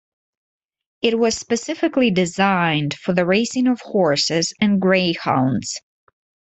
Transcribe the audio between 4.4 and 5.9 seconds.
and greyhounds.